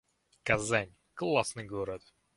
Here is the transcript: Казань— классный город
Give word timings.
Казань— 0.43 0.95
классный 1.13 1.65
город 1.67 2.01